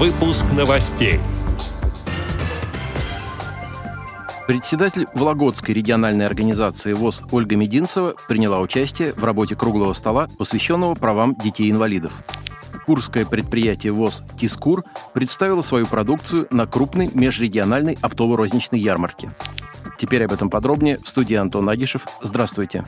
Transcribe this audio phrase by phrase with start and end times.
[0.00, 1.20] Выпуск новостей.
[4.46, 11.34] Председатель Вологодской региональной организации ВОЗ Ольга Мединцева приняла участие в работе круглого стола, посвященного правам
[11.34, 12.14] детей-инвалидов.
[12.86, 19.30] Курское предприятие ВОЗ «Тискур» представило свою продукцию на крупной межрегиональной оптово-розничной ярмарке.
[19.98, 22.06] Теперь об этом подробнее в студии Антон Агишев.
[22.22, 22.86] Здравствуйте.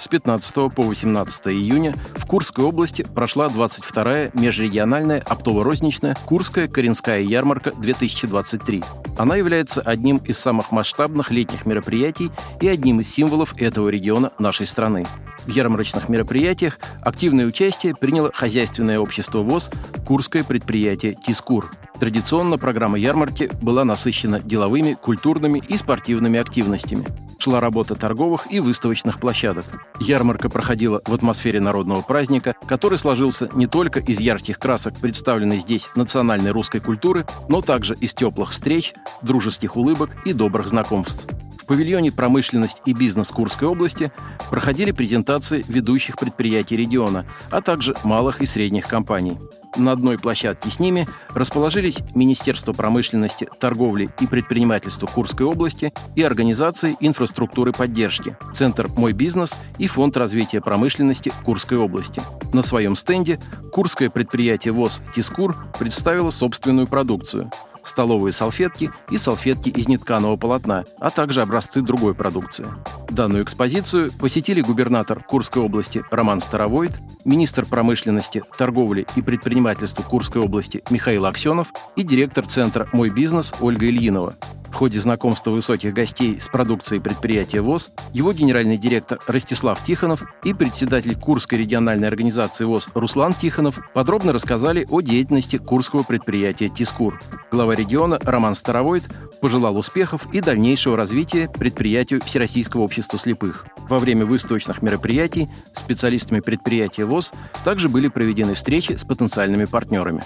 [0.00, 7.72] С 15 по 18 июня в Курской области прошла 22-я межрегиональная оптово-розничная Курская Коренская ярмарка
[7.72, 8.82] 2023.
[9.18, 12.30] Она является одним из самых масштабных летних мероприятий
[12.62, 15.06] и одним из символов этого региона нашей страны.
[15.44, 19.70] В ярмарочных мероприятиях активное участие приняло хозяйственное общество ВОЗ
[20.06, 21.72] Курское предприятие «Тискур».
[22.00, 29.20] Традиционно программа ярмарки была насыщена деловыми, культурными и спортивными активностями шла работа торговых и выставочных
[29.20, 29.64] площадок.
[29.98, 35.88] Ярмарка проходила в атмосфере народного праздника, который сложился не только из ярких красок, представленной здесь
[35.96, 41.26] национальной русской культуры, но также из теплых встреч, дружеских улыбок и добрых знакомств.
[41.60, 44.10] В павильоне «Промышленность и бизнес Курской области»
[44.50, 49.38] проходили презентации ведущих предприятий региона, а также малых и средних компаний.
[49.76, 56.96] На одной площадке с ними расположились Министерство промышленности, торговли и предпринимательства Курской области и организации
[57.00, 62.22] инфраструктуры поддержки, Центр «Мой бизнес» и Фонд развития промышленности Курской области.
[62.52, 63.40] На своем стенде
[63.72, 67.50] Курское предприятие ВОЗ «Тискур» представило собственную продукцию–
[67.84, 72.66] столовые салфетки и салфетки из нетканого полотна, а также образцы другой продукции.
[73.10, 76.92] Данную экспозицию посетили губернатор Курской области Роман Старовойт,
[77.24, 83.86] министр промышленности, торговли и предпринимательства Курской области Михаил Аксенов и директор центра «Мой бизнес» Ольга
[83.86, 84.36] Ильинова.
[84.70, 90.54] В ходе знакомства высоких гостей с продукцией предприятия ВОЗ его генеральный директор Ростислав Тихонов и
[90.54, 97.20] председатель Курской региональной организации ВОЗ Руслан Тихонов подробно рассказали о деятельности курского предприятия «Тискур».
[97.50, 99.04] Глава региона Роман Старовойт
[99.40, 103.66] пожелал успехов и дальнейшего развития предприятию Всероссийского общества слепых.
[103.88, 107.32] Во время выставочных мероприятий специалистами предприятия ВОЗ
[107.64, 110.24] также были проведены встречи с потенциальными партнерами.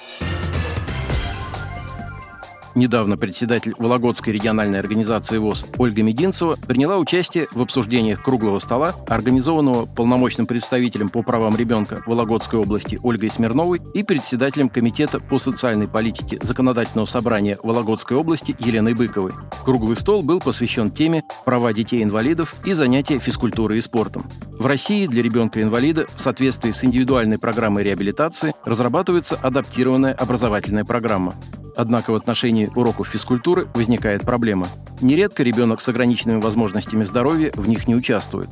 [2.74, 9.86] Недавно председатель Вологодской региональной организации ВОЗ Ольга Мединцева приняла участие в обсуждениях круглого стола, организованного
[9.86, 16.40] полномочным представителем по правам ребенка Вологодской области Ольгой Смирновой и председателем Комитета по социальной политике
[16.42, 19.32] Законодательного собрания Вологодской области Еленой Быковой.
[19.64, 24.28] Круглый стол был посвящен теме «Права детей-инвалидов и занятия физкультурой и спортом».
[24.58, 31.34] В России для ребенка-инвалида в соответствии с индивидуальной программой реабилитации разрабатывается адаптированная образовательная программа.
[31.76, 34.68] Однако в отношении уроков физкультуры возникает проблема.
[35.00, 38.48] Нередко ребенок с ограниченными возможностями здоровья в них не участвует.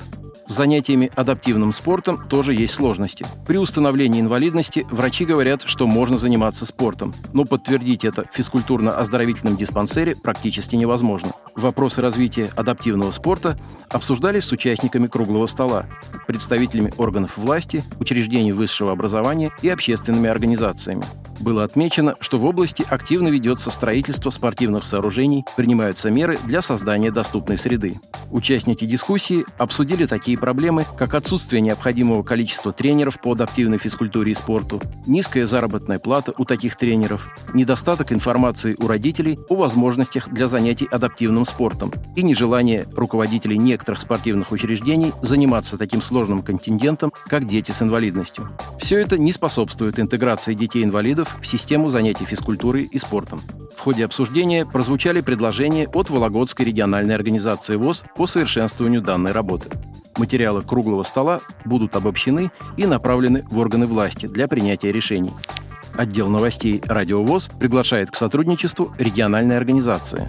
[0.48, 3.24] С занятиями адаптивным спортом тоже есть сложности.
[3.46, 10.16] При установлении инвалидности врачи говорят, что можно заниматься спортом, но подтвердить это в физкультурно-оздоровительном диспансере
[10.16, 11.32] практически невозможно.
[11.54, 13.58] Вопросы развития адаптивного спорта
[13.90, 15.86] обсуждались с участниками круглого стола,
[16.26, 21.04] представителями органов власти, учреждений высшего образования и общественными организациями.
[21.42, 27.58] Было отмечено, что в области активно ведется строительство спортивных сооружений, принимаются меры для создания доступной
[27.58, 28.00] среды.
[28.30, 34.80] Участники дискуссии обсудили такие проблемы, как отсутствие необходимого количества тренеров по адаптивной физкультуре и спорту,
[35.04, 41.41] низкая заработная плата у таких тренеров, недостаток информации у родителей о возможностях для занятий адаптивным
[41.44, 48.48] спортом и нежелание руководителей некоторых спортивных учреждений заниматься таким сложным контингентом, как дети с инвалидностью.
[48.78, 53.42] Все это не способствует интеграции детей-инвалидов в систему занятий физкультурой и спортом.
[53.76, 59.70] В ходе обсуждения прозвучали предложения от Вологодской региональной организации ВОЗ по совершенствованию данной работы.
[60.16, 65.32] Материалы круглого стола будут обобщены и направлены в органы власти для принятия решений.
[65.96, 70.28] Отдел новостей «Радио ВОЗ» приглашает к сотрудничеству региональной организации.